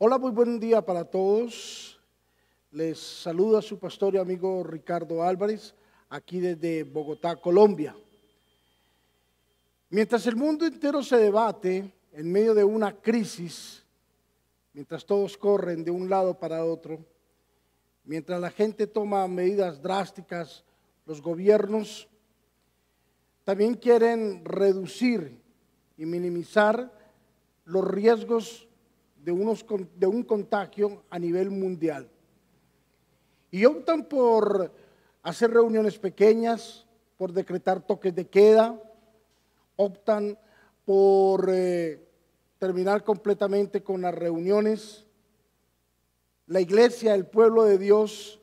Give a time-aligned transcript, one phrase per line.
[0.00, 2.00] Hola, muy buen día para todos.
[2.70, 5.74] Les saluda su pastor y amigo Ricardo Álvarez,
[6.08, 7.96] aquí desde Bogotá, Colombia.
[9.90, 13.84] Mientras el mundo entero se debate en medio de una crisis,
[14.72, 17.04] mientras todos corren de un lado para otro,
[18.04, 20.62] mientras la gente toma medidas drásticas,
[21.06, 22.06] los gobiernos
[23.42, 25.42] también quieren reducir
[25.96, 26.88] y minimizar
[27.64, 28.67] los riesgos
[29.28, 29.62] de, unos,
[29.94, 32.08] de un contagio a nivel mundial.
[33.50, 34.72] Y optan por
[35.22, 36.86] hacer reuniones pequeñas,
[37.18, 38.82] por decretar toques de queda,
[39.76, 40.38] optan
[40.86, 42.02] por eh,
[42.58, 45.04] terminar completamente con las reuniones.
[46.46, 48.40] La iglesia, el pueblo de Dios,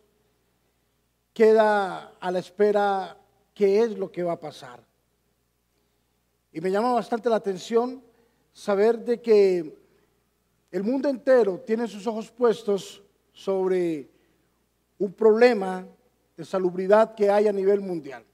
[1.33, 3.17] queda a la espera
[3.55, 4.85] qué es lo que va a pasar.
[6.51, 8.03] Y me llama bastante la atención
[8.53, 9.84] saber de que
[10.75, 14.09] el mundo entero tiene sus ojos puestos sobre
[14.97, 15.87] un problema
[16.35, 18.25] de salubridad que hay a nivel mundial.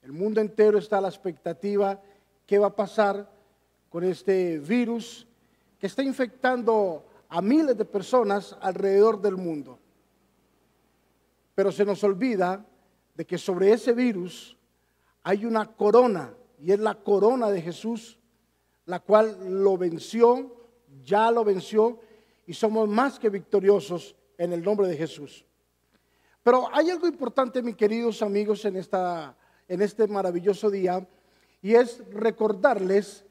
[0.00, 2.00] El mundo entero está a la expectativa
[2.46, 3.28] qué va a pasar
[3.88, 5.26] con este virus
[5.80, 9.76] que está infectando a miles de personas alrededor del mundo.
[11.56, 12.64] Pero se nos olvida
[13.16, 14.56] de que sobre ese virus
[15.24, 18.20] hay una corona y es la corona de Jesús,
[18.84, 20.59] la cual lo venció,
[21.04, 22.00] ya lo venció
[22.46, 25.44] y somos más que victoriosos en el nombre de Jesús.
[26.42, 29.36] Pero hay algo importante, mis queridos amigos, en, esta,
[29.68, 31.06] en este maravilloso día
[31.62, 33.24] y es recordarles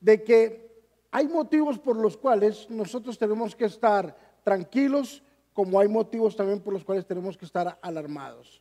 [0.00, 0.66] de que
[1.10, 6.72] hay motivos por los cuales nosotros tenemos que estar tranquilos, como hay motivos también por
[6.72, 8.60] los cuales tenemos que estar alarmados.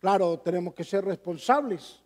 [0.00, 2.02] Claro, tenemos que ser responsables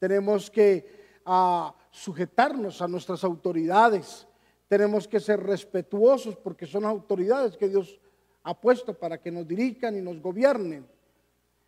[0.00, 4.26] tenemos que ah, sujetarnos a nuestras autoridades,
[4.70, 7.98] tenemos que ser respetuosos porque son autoridades que Dios
[8.44, 10.86] ha puesto para que nos dirijan y nos gobiernen,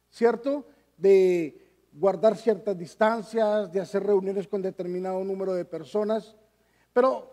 [0.08, 0.64] ¿cierto?
[0.96, 1.60] De
[1.92, 6.36] guardar ciertas distancias, de hacer reuniones con determinado número de personas,
[6.92, 7.28] pero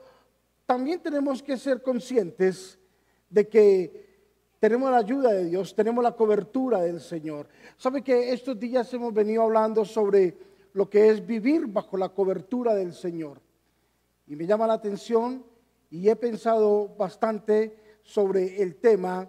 [0.65, 2.79] también tenemos que ser conscientes
[3.29, 4.09] de que
[4.59, 7.47] tenemos la ayuda de Dios, tenemos la cobertura del Señor.
[7.77, 10.35] ¿Sabe que estos días hemos venido hablando sobre
[10.73, 13.39] lo que es vivir bajo la cobertura del Señor.
[14.27, 15.43] Y me llama la atención
[15.89, 19.27] y he pensado bastante sobre el tema,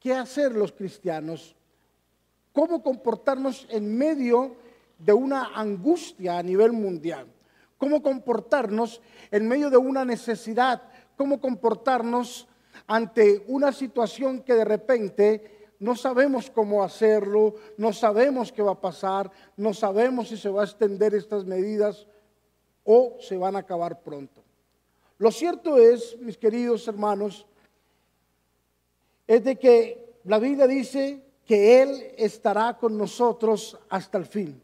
[0.00, 1.56] ¿qué hacer los cristianos?
[2.52, 4.56] ¿Cómo comportarnos en medio
[4.98, 7.26] de una angustia a nivel mundial?
[7.76, 9.00] ¿Cómo comportarnos
[9.30, 10.82] en medio de una necesidad?
[11.16, 12.48] ¿Cómo comportarnos
[12.86, 18.80] ante una situación que de repente no sabemos cómo hacerlo, no sabemos qué va a
[18.80, 22.08] pasar, no sabemos si se va a extender estas medidas
[22.82, 24.47] o se van a acabar pronto.
[25.18, 27.44] Lo cierto es, mis queridos hermanos,
[29.26, 34.62] es de que la Biblia dice que Él estará con nosotros hasta el fin,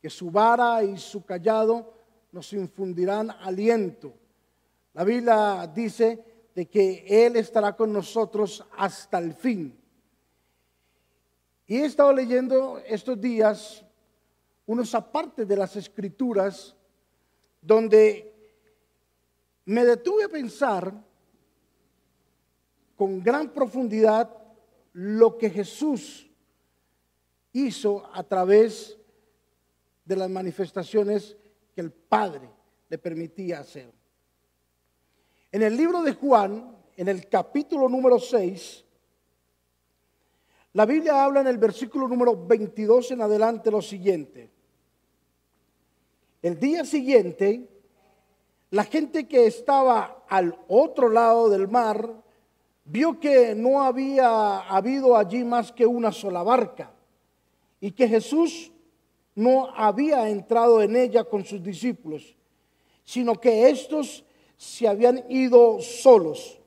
[0.00, 1.92] que su vara y su callado
[2.30, 4.12] nos infundirán aliento.
[4.94, 6.24] La Biblia dice
[6.54, 9.76] de que Él estará con nosotros hasta el fin.
[11.66, 13.84] Y he estado leyendo estos días
[14.66, 16.76] unos apartes de las escrituras
[17.60, 18.29] donde
[19.66, 20.92] me detuve a pensar
[22.96, 24.30] con gran profundidad
[24.92, 26.28] lo que Jesús
[27.52, 28.98] hizo a través
[30.04, 31.36] de las manifestaciones
[31.74, 32.50] que el Padre
[32.88, 33.92] le permitía hacer.
[35.52, 38.84] En el libro de Juan, en el capítulo número 6,
[40.72, 44.50] la Biblia habla en el versículo número 22 en adelante lo siguiente.
[46.42, 47.68] El día siguiente,
[48.70, 52.08] la gente que estaba al otro lado del mar
[52.84, 56.92] vio que no había habido allí más que una sola barca
[57.80, 58.70] y que Jesús
[59.34, 62.36] no había entrado en ella con sus discípulos,
[63.04, 64.24] sino que estos
[64.56, 66.60] se habían ido solos.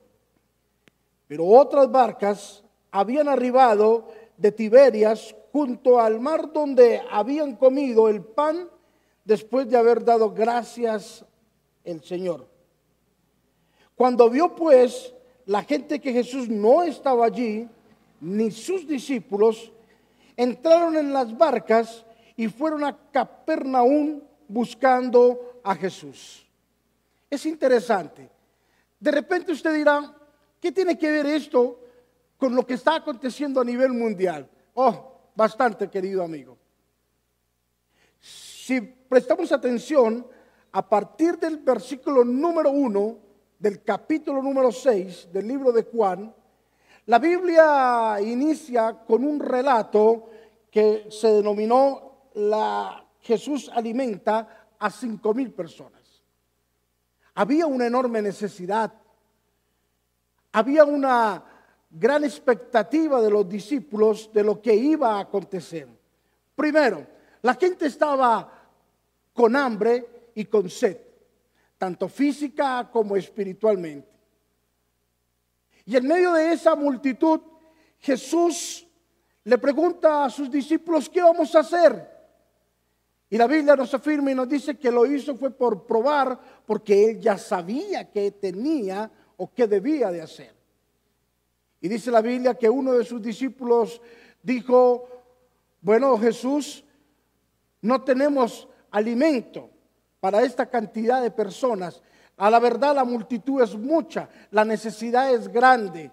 [1.27, 8.69] Pero otras barcas habían arribado de Tiberias junto al mar donde habían comido el pan
[9.23, 11.25] después de haber dado gracias
[11.83, 12.47] el Señor.
[13.95, 15.13] Cuando vio pues
[15.45, 17.67] la gente que Jesús no estaba allí,
[18.21, 19.71] ni sus discípulos,
[20.35, 26.45] entraron en las barcas y fueron a Capernaum buscando a Jesús.
[27.29, 28.29] Es interesante.
[28.99, 30.15] De repente usted dirá,
[30.59, 31.79] ¿qué tiene que ver esto
[32.43, 34.49] con lo que está aconteciendo a nivel mundial.
[34.73, 36.57] Oh, bastante, querido amigo.
[38.19, 40.27] Si prestamos atención,
[40.73, 43.17] a partir del versículo número uno
[43.59, 46.33] del capítulo número 6 del libro de Juan,
[47.05, 50.29] la Biblia inicia con un relato
[50.71, 56.01] que se denominó la Jesús alimenta a cinco mil personas.
[57.35, 58.91] Había una enorme necesidad,
[60.51, 61.43] había una
[61.89, 65.87] gran expectativa de los discípulos de lo que iba a acontecer.
[66.55, 67.05] Primero,
[67.43, 68.51] la gente estaba
[69.33, 70.97] con hambre y con sed,
[71.77, 74.07] tanto física como espiritualmente.
[75.85, 77.41] Y en medio de esa multitud,
[77.99, 78.87] Jesús
[79.43, 82.13] le pregunta a sus discípulos, ¿qué vamos a hacer?
[83.29, 87.09] Y la Biblia nos afirma y nos dice que lo hizo fue por probar, porque
[87.09, 90.53] él ya sabía qué tenía o qué debía de hacer.
[91.81, 94.01] Y dice la Biblia que uno de sus discípulos
[94.41, 95.07] dijo,
[95.81, 96.85] bueno Jesús,
[97.81, 99.72] no tenemos alimento
[100.23, 102.01] para esta cantidad de personas.
[102.37, 106.09] A la verdad la multitud es mucha, la necesidad es grande.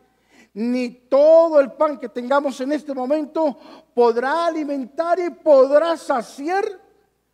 [0.52, 3.56] Ni todo el pan que tengamos en este momento
[3.94, 6.64] podrá alimentar y podrá saciar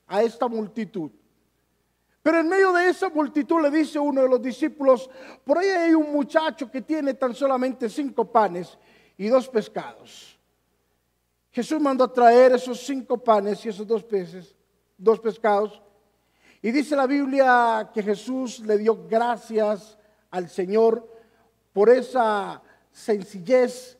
[0.07, 1.11] a esta multitud.
[2.23, 5.09] Pero en medio de esa multitud le dice uno de los discípulos,
[5.47, 8.77] por ahí hay un muchacho que tiene tan solamente cinco panes
[9.17, 10.39] y dos pescados.
[11.53, 14.55] Jesús mandó a traer esos cinco panes y esos dos peces,
[14.99, 15.81] dos pescados,
[16.67, 19.97] y dice la Biblia que Jesús le dio gracias
[20.33, 21.09] al Señor
[21.73, 22.61] por esa
[22.91, 23.97] sencillez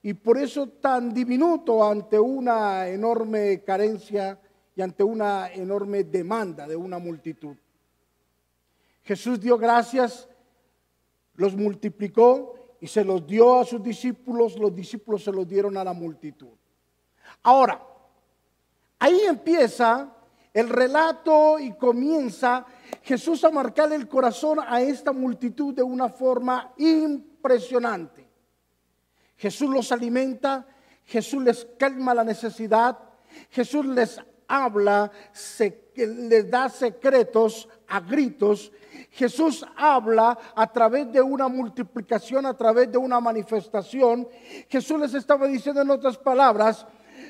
[0.00, 4.40] y por eso tan diminuto ante una enorme carencia
[4.76, 7.56] y ante una enorme demanda de una multitud.
[9.02, 10.28] Jesús dio gracias,
[11.34, 15.82] los multiplicó y se los dio a sus discípulos, los discípulos se los dieron a
[15.82, 16.54] la multitud.
[17.42, 17.84] Ahora,
[19.00, 20.13] ahí empieza
[20.54, 22.64] el relato y comienza
[23.02, 28.26] Jesús a marcar el corazón a esta multitud de una forma impresionante.
[29.36, 30.64] Jesús los alimenta,
[31.04, 32.96] Jesús les calma la necesidad,
[33.50, 35.10] Jesús les habla,
[35.96, 38.70] les da secretos a gritos.
[39.10, 44.28] Jesús habla a través de una multiplicación, a través de una manifestación.
[44.68, 46.86] Jesús les estaba diciendo en otras palabras,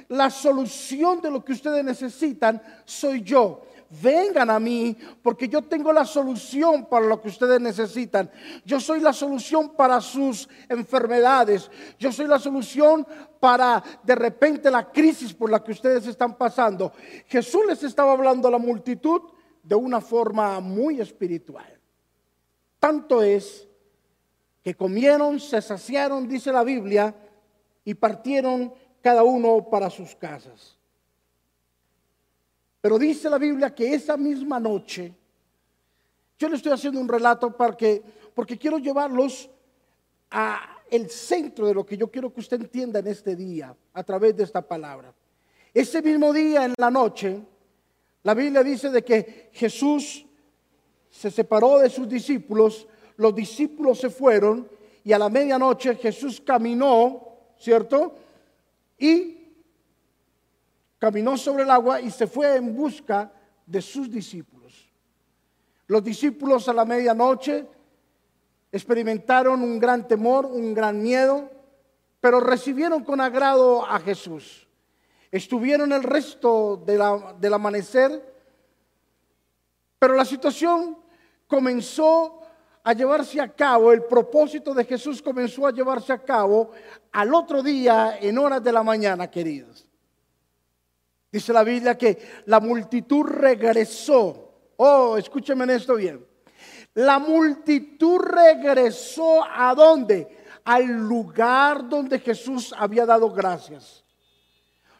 [0.08, 3.62] la solución de lo que ustedes necesitan soy yo.
[4.02, 8.30] Vengan a mí porque yo tengo la solución para lo que ustedes necesitan.
[8.64, 11.70] Yo soy la solución para sus enfermedades.
[11.98, 13.06] Yo soy la solución
[13.38, 16.92] para de repente la crisis por la que ustedes están pasando.
[17.26, 19.20] Jesús les estaba hablando a la multitud
[19.62, 21.78] de una forma muy espiritual.
[22.80, 23.68] Tanto es
[24.62, 27.14] que comieron, se saciaron, dice la Biblia,
[27.84, 28.72] y partieron
[29.04, 30.78] cada uno para sus casas.
[32.80, 35.12] Pero dice la Biblia que esa misma noche,
[36.38, 38.02] yo le estoy haciendo un relato porque,
[38.58, 39.50] quiero llevarlos
[40.30, 44.02] a el centro de lo que yo quiero que usted entienda en este día a
[44.02, 45.12] través de esta palabra.
[45.74, 47.42] Ese mismo día en la noche,
[48.22, 50.24] la Biblia dice de que Jesús
[51.10, 54.66] se separó de sus discípulos, los discípulos se fueron
[55.04, 57.20] y a la medianoche Jesús caminó,
[57.58, 58.23] ¿cierto?
[58.98, 59.52] Y
[60.98, 63.32] caminó sobre el agua y se fue en busca
[63.66, 64.90] de sus discípulos.
[65.86, 67.66] Los discípulos a la medianoche
[68.72, 71.50] experimentaron un gran temor, un gran miedo,
[72.20, 74.66] pero recibieron con agrado a Jesús.
[75.30, 78.34] Estuvieron el resto del amanecer,
[79.98, 80.96] pero la situación
[81.46, 82.40] comenzó
[82.84, 86.70] a llevarse a cabo, el propósito de Jesús comenzó a llevarse a cabo
[87.12, 89.86] al otro día en horas de la mañana, queridos.
[91.32, 94.52] Dice la Biblia que la multitud regresó.
[94.76, 96.24] Oh, escúcheme en esto bien.
[96.92, 100.44] La multitud regresó a dónde?
[100.64, 104.04] Al lugar donde Jesús había dado gracias.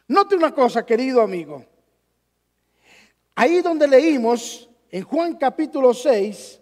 [0.07, 1.63] Note una cosa, querido amigo.
[3.35, 6.61] Ahí donde leímos en Juan capítulo 6,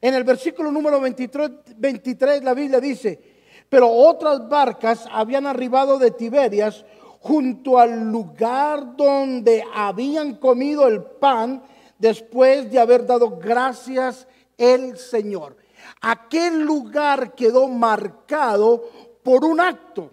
[0.00, 3.20] en el versículo número 23, 23 la Biblia dice,
[3.68, 6.84] pero otras barcas habían arribado de Tiberias
[7.20, 11.62] junto al lugar donde habían comido el pan
[11.98, 15.56] después de haber dado gracias el Señor.
[16.00, 18.84] Aquel lugar quedó marcado
[19.22, 20.10] por un acto.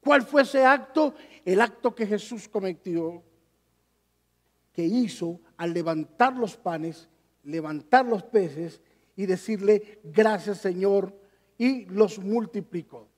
[0.00, 1.14] ¿Cuál fue ese acto?
[1.44, 3.22] El acto que Jesús cometió,
[4.72, 7.08] que hizo al levantar los panes,
[7.42, 8.80] levantar los peces
[9.16, 11.12] y decirle, gracias Señor,
[11.58, 13.08] y los multiplicó.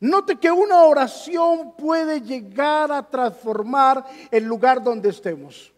[0.00, 5.72] Note que una oración puede llegar a transformar el lugar donde estemos.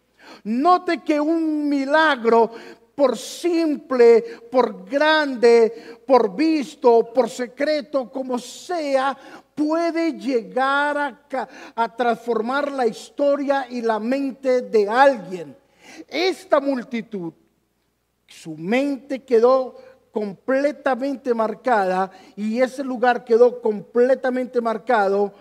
[0.45, 2.51] Note que un milagro
[2.95, 9.17] por simple, por grande, por visto, por secreto, como sea,
[9.55, 15.55] puede llegar a, a, transformar la historia y la mente de alguien.
[16.09, 17.35] Esta multitud,
[18.37, 19.77] su mente quedó
[20.13, 25.33] completamente marcada y ese lugar quedó completamente marcado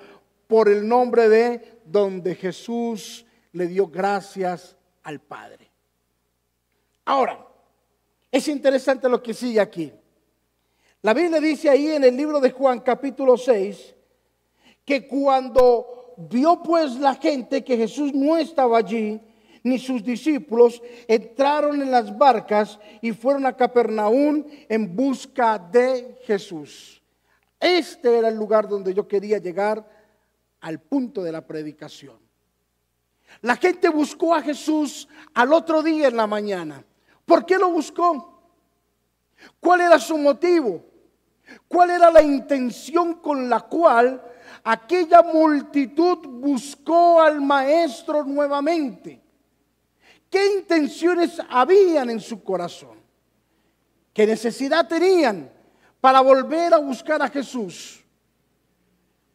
[0.48, 5.70] por el nombre de donde Jesús le dio gracias al Padre.
[7.04, 7.46] Ahora,
[8.32, 9.92] es interesante lo que sigue aquí.
[11.02, 13.94] La Biblia dice ahí en el libro de Juan capítulo 6
[14.86, 19.20] que cuando vio pues la gente que Jesús no estaba allí,
[19.66, 27.02] ni sus discípulos, entraron en las barcas y fueron a Capernaum en busca de Jesús.
[27.60, 29.84] Este era el lugar donde yo quería llegar
[30.62, 32.20] al punto de la predicación.
[33.42, 36.86] La gente buscó a Jesús al otro día en la mañana.
[37.26, 38.44] ¿Por qué lo buscó?
[39.60, 40.86] ¿Cuál era su motivo?
[41.68, 44.22] ¿Cuál era la intención con la cual
[44.64, 49.25] aquella multitud buscó al maestro nuevamente?
[50.30, 52.98] ¿Qué intenciones habían en su corazón?
[54.14, 55.52] ¿Qué necesidad tenían
[56.00, 58.04] para volver a buscar a Jesús?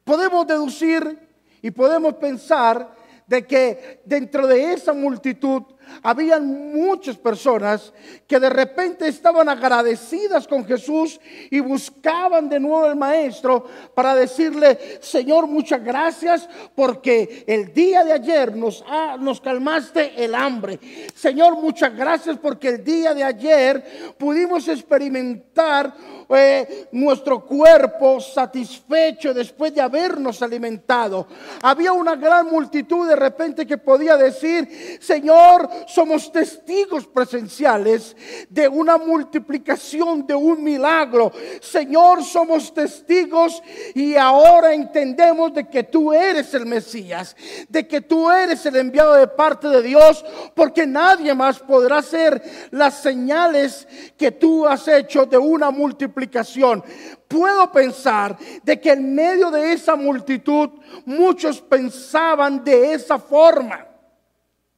[0.05, 1.19] Podemos deducir
[1.63, 2.95] y podemos pensar
[3.27, 5.63] de que dentro de esa multitud
[6.03, 7.93] habían muchas personas
[8.27, 11.21] que de repente estaban agradecidas con Jesús
[11.51, 18.13] y buscaban de nuevo al maestro para decirle, Señor, muchas gracias porque el día de
[18.13, 18.85] ayer nos,
[19.21, 20.79] nos calmaste el hambre.
[21.15, 25.95] Señor, muchas gracias porque el día de ayer pudimos experimentar
[26.33, 31.27] eh, nuestro cuerpo satisfecho después de habernos alimentado.
[31.61, 38.17] Había una gran multitud de repente que podía decir, Señor, somos testigos presenciales
[38.49, 41.33] de una multiplicación, de un milagro.
[41.61, 43.63] Señor, somos testigos
[43.95, 47.37] y ahora entendemos de que tú eres el Mesías,
[47.69, 52.43] de que tú eres el enviado de parte de Dios, porque nadie más podrá hacer
[52.71, 56.83] las señales que tú has hecho de una multiplicación.
[57.29, 60.71] Puedo pensar de que en medio de esa multitud
[61.05, 63.87] muchos pensaban de esa forma,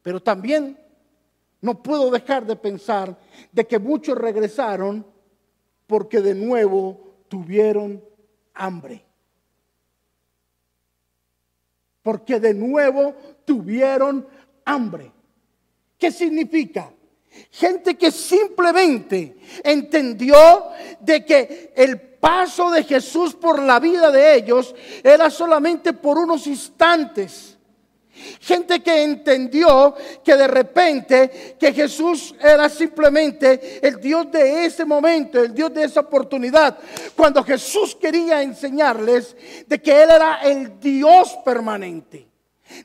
[0.03, 0.82] pero también
[1.63, 3.17] no puedo dejar de pensar
[3.53, 5.07] de que muchos regresaron
[5.87, 8.03] porque de nuevo tuvieron
[8.53, 9.05] hambre.
[12.03, 13.15] Porque de nuevo
[13.45, 14.27] tuvieron
[14.65, 15.13] hambre.
[15.97, 16.93] ¿Qué significa?
[17.53, 20.37] Gente que simplemente entendió
[20.99, 26.49] de que el paso de Jesús por la vida de ellos era solamente por unos
[26.49, 27.52] instantes
[28.41, 35.41] Gente que entendió que de repente que Jesús era simplemente el Dios de ese momento,
[35.41, 36.79] el Dios de esa oportunidad.
[37.17, 42.32] Cuando Jesús quería enseñarles de que Él era el Dios permanente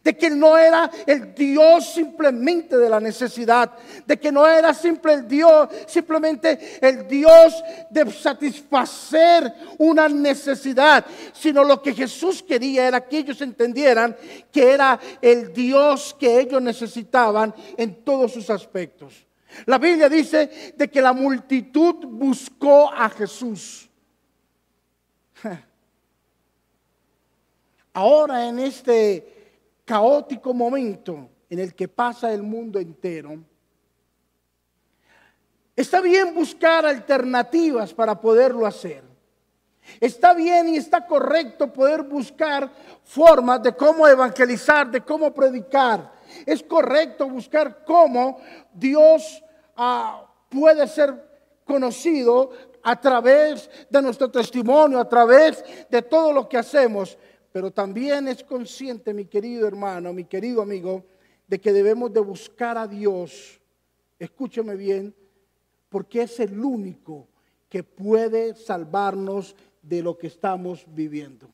[0.04, 3.72] de que no era el Dios simplemente de la necesidad,
[4.06, 11.64] de que no era simple el Dios, simplemente el Dios de satisfacer una necesidad, sino
[11.64, 14.16] lo que Jesús quería era que ellos entendieran
[14.52, 19.28] que era el Dios que ellos necesitaban en todos sus aspectos.
[19.66, 23.90] La Biblia dice de que la multitud buscó a Jesús.
[27.94, 29.37] Ahora en este
[29.88, 33.40] caótico momento en el que pasa el mundo entero,
[35.74, 39.02] está bien buscar alternativas para poderlo hacer.
[40.02, 42.70] Está bien y está correcto poder buscar
[43.06, 46.12] formas de cómo evangelizar, de cómo predicar.
[46.46, 48.42] Es correcto buscar cómo
[48.74, 49.42] Dios
[49.78, 51.16] ah, puede ser
[51.64, 52.52] conocido
[52.84, 57.18] a través de nuestro testimonio, a través de todo lo que hacemos
[57.58, 61.04] pero también es consciente, mi querido hermano, mi querido amigo,
[61.48, 63.60] de que debemos de buscar a Dios,
[64.20, 65.16] escúcheme bien,
[65.90, 67.28] porque es el único
[67.68, 71.50] que puede salvarnos de lo que estamos viviendo.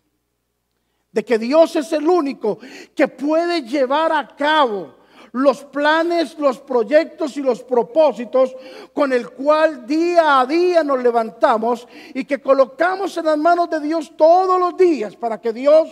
[1.10, 2.60] De que Dios es el único
[2.94, 4.98] que puede llevar a cabo
[5.34, 8.56] los planes, los proyectos y los propósitos
[8.94, 13.80] con el cual día a día nos levantamos y que colocamos en las manos de
[13.80, 15.90] Dios todos los días para que Dios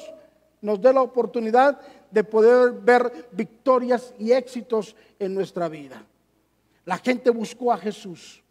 [0.62, 1.80] nos dé la oportunidad
[2.12, 6.06] de poder ver victorias y éxitos en nuestra vida.
[6.86, 8.44] La gente buscó a Jesús.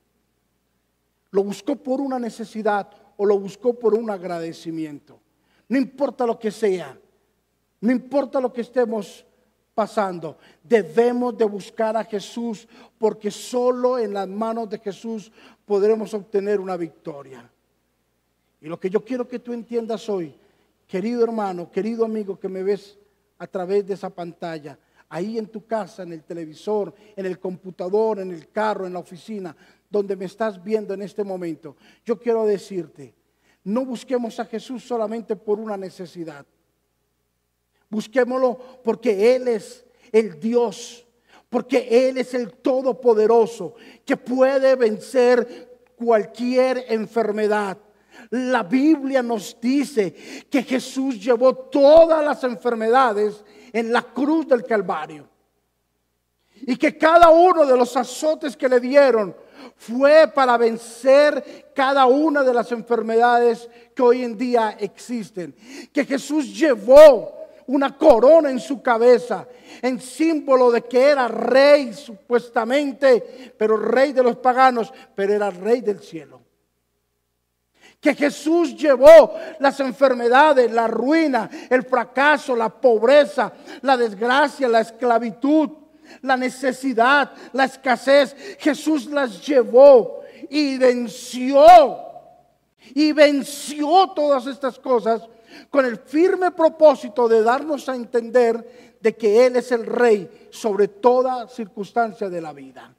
[1.30, 5.20] Lo buscó por una necesidad o lo buscó por un agradecimiento.
[5.68, 6.98] No importa lo que sea,
[7.80, 9.24] no importa lo que estemos
[9.74, 10.38] pasando.
[10.62, 15.32] Debemos de buscar a Jesús porque solo en las manos de Jesús
[15.64, 17.50] podremos obtener una victoria.
[18.60, 20.34] Y lo que yo quiero que tú entiendas hoy,
[20.86, 22.98] querido hermano, querido amigo que me ves
[23.38, 28.20] a través de esa pantalla, ahí en tu casa, en el televisor, en el computador,
[28.20, 29.56] en el carro, en la oficina,
[29.88, 33.14] donde me estás viendo en este momento, yo quiero decirte,
[33.64, 36.46] no busquemos a Jesús solamente por una necesidad.
[37.90, 41.04] Busquémoslo porque Él es el Dios,
[41.48, 47.76] porque Él es el Todopoderoso que puede vencer cualquier enfermedad.
[48.30, 50.14] La Biblia nos dice
[50.48, 55.28] que Jesús llevó todas las enfermedades en la cruz del Calvario.
[56.62, 59.34] Y que cada uno de los azotes que le dieron
[59.76, 65.54] fue para vencer cada una de las enfermedades que hoy en día existen.
[65.92, 67.39] Que Jesús llevó
[67.70, 69.46] una corona en su cabeza,
[69.80, 75.80] en símbolo de que era rey supuestamente, pero rey de los paganos, pero era rey
[75.80, 76.40] del cielo.
[78.00, 85.70] Que Jesús llevó las enfermedades, la ruina, el fracaso, la pobreza, la desgracia, la esclavitud,
[86.22, 88.34] la necesidad, la escasez.
[88.58, 91.64] Jesús las llevó y venció.
[92.94, 95.22] Y venció todas estas cosas
[95.68, 100.88] con el firme propósito de darnos a entender de que Él es el rey sobre
[100.88, 102.94] toda circunstancia de la vida.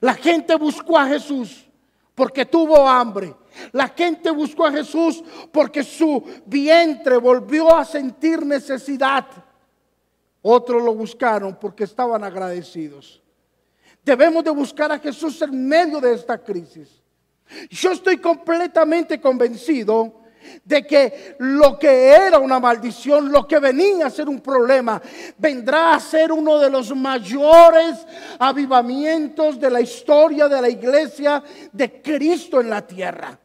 [0.00, 1.66] La gente buscó a Jesús
[2.14, 3.34] porque tuvo hambre.
[3.72, 5.22] La gente buscó a Jesús
[5.52, 9.26] porque su vientre volvió a sentir necesidad.
[10.42, 13.22] Otros lo buscaron porque estaban agradecidos.
[14.04, 17.02] Debemos de buscar a Jesús en medio de esta crisis.
[17.68, 20.19] Yo estoy completamente convencido
[20.64, 25.00] de que lo que era una maldición, lo que venía a ser un problema,
[25.38, 28.06] vendrá a ser uno de los mayores
[28.38, 31.42] avivamientos de la historia de la iglesia
[31.72, 33.38] de Cristo en la tierra.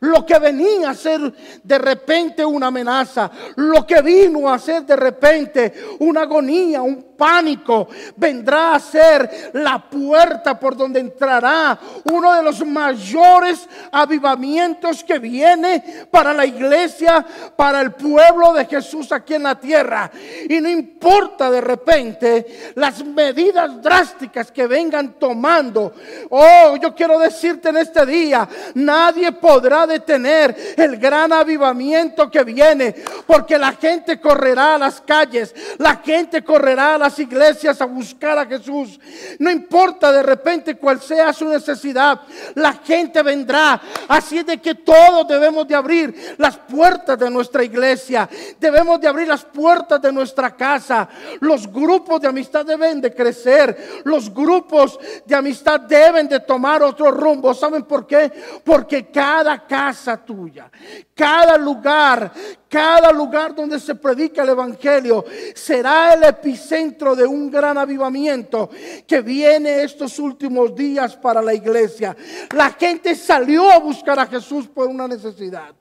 [0.00, 1.20] Lo que venía a ser
[1.62, 7.88] de repente una amenaza, lo que vino a ser de repente una agonía, un pánico,
[8.16, 16.06] vendrá a ser la puerta por donde entrará uno de los mayores avivamientos que viene
[16.10, 17.24] para la iglesia,
[17.56, 20.10] para el pueblo de Jesús aquí en la tierra.
[20.48, 25.94] Y no importa de repente las medidas drásticas que vengan tomando.
[26.30, 32.94] Oh, yo quiero decirte en este día, nadie podrá detener el gran avivamiento que viene,
[33.26, 38.38] porque la gente correrá a las calles, la gente correrá a las iglesias a buscar
[38.38, 38.98] a Jesús.
[39.38, 42.20] No importa de repente cuál sea su necesidad,
[42.54, 43.80] la gente vendrá.
[44.08, 49.08] Así es de que todos debemos de abrir las puertas de nuestra iglesia, debemos de
[49.08, 51.08] abrir las puertas de nuestra casa.
[51.40, 57.10] Los grupos de amistad deben de crecer, los grupos de amistad deben de tomar otro
[57.10, 57.54] rumbo.
[57.54, 58.32] ¿Saben por qué?
[58.64, 60.70] Porque cada casa tuya,
[61.14, 62.32] cada lugar,
[62.68, 65.24] cada lugar donde se predica el Evangelio
[65.54, 68.70] será el epicentro de un gran avivamiento
[69.06, 72.16] que viene estos últimos días para la iglesia.
[72.54, 75.74] La gente salió a buscar a Jesús por una necesidad.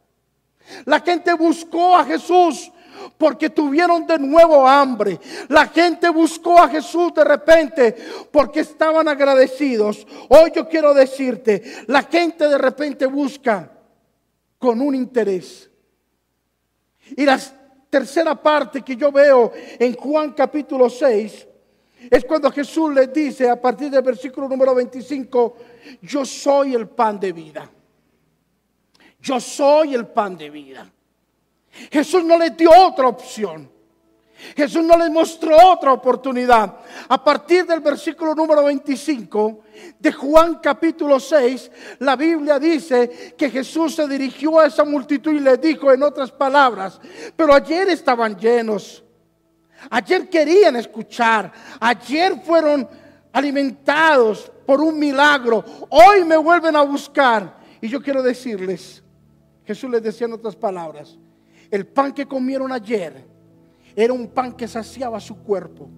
[0.86, 2.72] La gente buscó a Jesús
[3.18, 5.20] porque tuvieron de nuevo hambre.
[5.50, 7.96] La gente buscó a Jesús de repente
[8.32, 10.06] porque estaban agradecidos.
[10.30, 13.72] Hoy yo quiero decirte, la gente de repente busca
[14.58, 15.70] con un interés.
[17.16, 17.40] Y la
[17.90, 21.48] tercera parte que yo veo en Juan capítulo 6
[22.10, 25.58] es cuando Jesús les dice a partir del versículo número 25,
[26.02, 27.70] yo soy el pan de vida.
[29.22, 30.93] Yo soy el pan de vida.
[31.92, 33.74] Jesús no les dio otra opción.
[34.56, 36.76] Jesús no les mostró otra oportunidad.
[37.08, 39.62] A partir del versículo número 25
[39.98, 45.40] de Juan capítulo 6, la Biblia dice que Jesús se dirigió a esa multitud y
[45.40, 47.00] le dijo en otras palabras,
[47.36, 49.04] pero ayer estaban llenos,
[49.90, 52.88] ayer querían escuchar, ayer fueron
[53.32, 57.64] alimentados por un milagro, hoy me vuelven a buscar.
[57.82, 59.02] Y yo quiero decirles,
[59.66, 61.18] Jesús les decía en otras palabras,
[61.74, 63.26] el pan que comieron ayer,
[63.96, 65.90] era un pan que saciaba su cuerpo.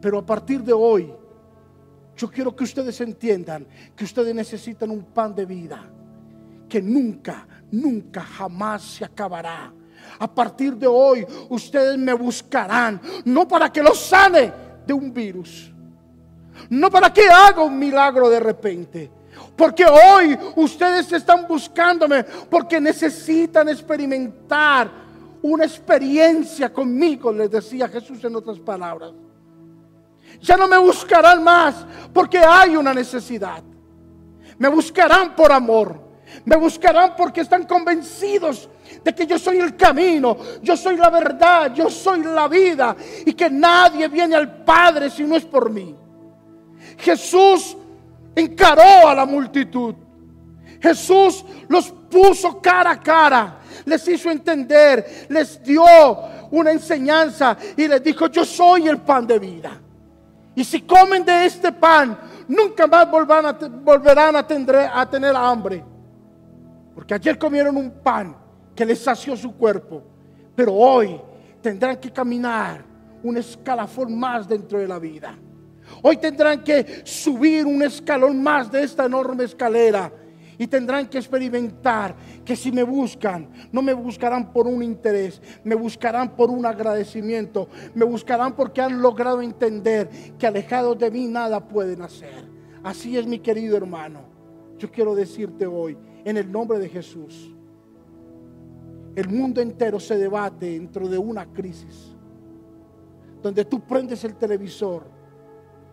[0.00, 1.14] Pero a partir de hoy,
[2.16, 3.64] yo quiero que ustedes entiendan
[3.94, 5.88] que ustedes necesitan un pan de vida
[6.68, 9.72] que nunca, nunca, jamás se acabará.
[10.18, 14.52] A partir de hoy, ustedes me buscarán, no para que los sane
[14.84, 15.72] de un virus,
[16.68, 19.10] no para que haga un milagro de repente.
[19.56, 24.90] Porque hoy ustedes están buscándome porque necesitan experimentar
[25.42, 29.12] una experiencia conmigo, les decía Jesús en otras palabras.
[30.40, 33.62] Ya no me buscarán más porque hay una necesidad.
[34.58, 36.00] Me buscarán por amor.
[36.44, 38.68] Me buscarán porque están convencidos
[39.04, 43.34] de que yo soy el camino, yo soy la verdad, yo soy la vida y
[43.34, 45.94] que nadie viene al Padre si no es por mí.
[46.98, 47.76] Jesús
[48.34, 49.94] encaró a la multitud.
[50.80, 55.84] Jesús los puso cara a cara, les hizo entender, les dio
[56.50, 59.80] una enseñanza y les dijo, yo soy el pan de vida.
[60.54, 62.18] Y si comen de este pan,
[62.48, 65.84] nunca más volverán a, tener, hambre.
[66.94, 68.36] Porque ayer comieron un pan
[68.74, 70.02] que les sació su cuerpo,
[70.54, 71.18] pero hoy
[71.62, 72.84] tendrán que caminar
[73.22, 75.34] un escalafón más dentro de la vida.
[76.02, 80.12] Hoy tendrán que subir un escalón más de esta enorme escalera
[80.58, 85.74] y tendrán que experimentar que si me buscan, no me buscarán por un interés, me
[85.74, 91.66] buscarán por un agradecimiento, me buscarán porque han logrado entender que alejados de mí nada
[91.66, 92.50] pueden hacer.
[92.82, 94.20] Así es mi querido hermano.
[94.78, 97.54] Yo quiero decirte hoy, en el nombre de Jesús,
[99.14, 102.16] el mundo entero se debate dentro de una crisis,
[103.42, 105.21] donde tú prendes el televisor,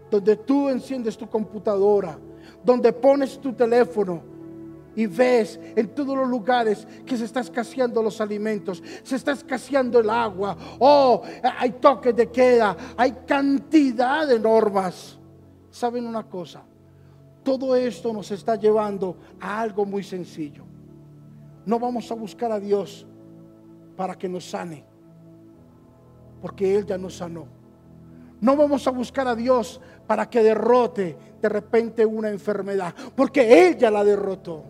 [0.10, 2.18] donde tú enciendes tu computadora,
[2.64, 4.22] donde pones tu teléfono
[4.96, 10.00] y ves en todos los lugares que se está escaseando los alimentos, se está escaseando
[10.00, 11.22] el agua, oh,
[11.58, 15.18] hay toques de queda, hay cantidad de normas.
[15.70, 16.64] ¿Saben una cosa?
[17.44, 20.64] Todo esto nos está llevando a algo muy sencillo.
[21.66, 23.06] No vamos a buscar a Dios
[23.96, 24.84] para que nos sane,
[26.42, 27.59] porque Él ya nos sanó.
[28.42, 33.78] No vamos a buscar a Dios para que derrote de repente una enfermedad, porque Él
[33.78, 34.64] ya la derrotó.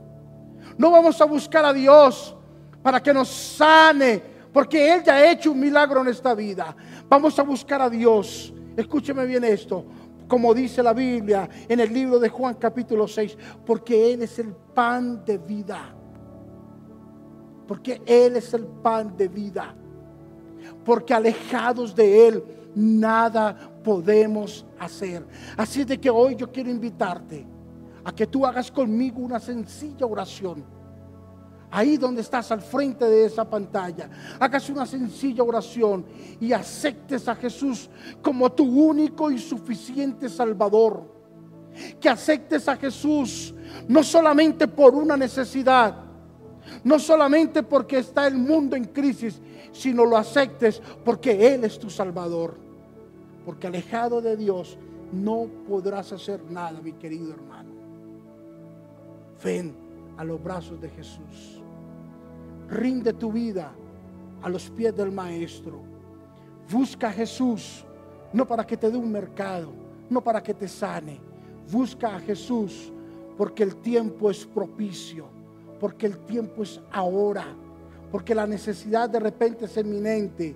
[0.77, 2.35] No vamos a buscar a Dios
[2.81, 6.75] para que nos sane, porque Él ya ha hecho un milagro en esta vida.
[7.07, 8.53] Vamos a buscar a Dios.
[8.75, 9.85] Escúcheme bien esto,
[10.27, 14.53] como dice la Biblia en el libro de Juan capítulo 6, porque Él es el
[14.53, 15.93] pan de vida.
[17.67, 19.75] Porque Él es el pan de vida.
[20.89, 25.23] Porque alejados de Él nada podemos hacer.
[25.55, 27.45] Así de que hoy yo quiero invitarte
[28.03, 30.65] a que tú hagas conmigo una sencilla oración.
[31.69, 36.07] Ahí donde estás al frente de esa pantalla, hagas una sencilla oración
[36.39, 37.87] y aceptes a Jesús
[38.19, 41.03] como tu único y suficiente Salvador.
[41.99, 43.53] Que aceptes a Jesús
[43.87, 45.97] no solamente por una necesidad,
[46.83, 49.39] no solamente porque está el mundo en crisis,
[49.79, 52.55] sino lo aceptes porque Él es tu Salvador.
[53.45, 54.77] Porque alejado de Dios
[55.13, 57.69] no podrás hacer nada, mi querido hermano.
[59.41, 59.73] Ven
[60.17, 61.61] a los brazos de Jesús.
[62.67, 63.71] Rinde tu vida
[64.41, 65.79] a los pies del Maestro.
[66.69, 67.85] Busca a Jesús,
[68.33, 69.71] no para que te dé un mercado,
[70.09, 71.21] no para que te sane.
[71.71, 72.91] Busca a Jesús
[73.37, 75.25] porque el tiempo es propicio,
[75.79, 77.45] porque el tiempo es ahora,
[78.11, 80.55] porque la necesidad de repente es eminente.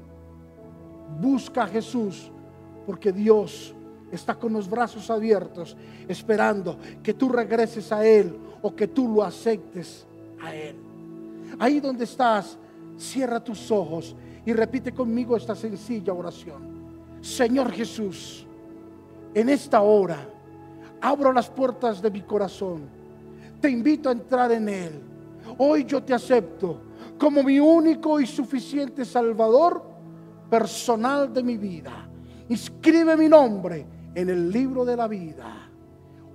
[1.19, 2.31] Busca a Jesús
[2.85, 3.73] porque Dios
[4.11, 5.75] está con los brazos abiertos,
[6.07, 10.05] esperando que tú regreses a Él o que tú lo aceptes
[10.41, 10.75] a Él.
[11.59, 12.57] Ahí donde estás,
[12.97, 16.73] cierra tus ojos y repite conmigo esta sencilla oración.
[17.21, 18.45] Señor Jesús,
[19.33, 20.29] en esta hora
[21.03, 22.83] abro las puertas de mi corazón.
[23.59, 25.01] Te invito a entrar en Él.
[25.57, 26.79] Hoy yo te acepto
[27.17, 29.83] como mi único y suficiente Salvador
[30.49, 32.07] personal de mi vida.
[32.49, 35.69] Inscribe mi nombre en el libro de la vida.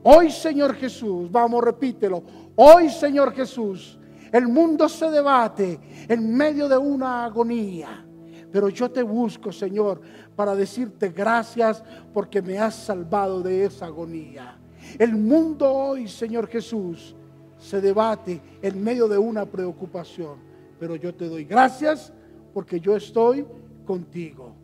[0.02, 2.22] Hoy, Señor Jesús, vamos, repítelo.
[2.56, 3.98] Hoy, Señor Jesús,
[4.32, 8.04] el mundo se debate en medio de una agonía.
[8.50, 10.00] Pero yo te busco, Señor,
[10.34, 14.58] para decirte gracias porque me has salvado de esa agonía.
[14.98, 17.14] El mundo hoy, Señor Jesús,
[17.58, 20.47] se debate en medio de una preocupación.
[20.78, 22.12] Pero yo te doy gracias
[22.54, 23.46] porque yo estoy
[23.84, 24.54] contigo.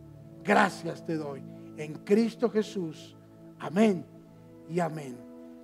[0.43, 1.43] Gracias te doy
[1.77, 3.17] en Cristo Jesús.
[3.59, 4.05] Amén
[4.69, 5.17] y amén.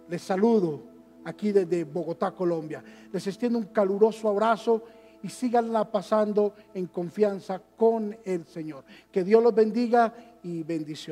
[0.09, 0.83] Les saludo
[1.25, 2.83] aquí desde Bogotá, Colombia.
[3.13, 4.83] Les extiendo un caluroso abrazo
[5.23, 8.85] y síganla pasando en confianza con el Señor.
[9.13, 11.09] Que Dios los bendiga y bendición.